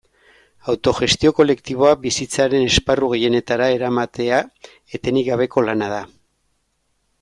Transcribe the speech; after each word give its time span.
Autogestio 0.71 1.31
kolektiboa 1.39 1.91
bizitzaren 2.07 2.67
esparru 2.71 3.11
gehienetara 3.13 3.71
eramatea 3.77 4.43
etenik 5.01 5.33
gabeko 5.33 5.69
lana 5.71 5.97
da. 5.99 6.05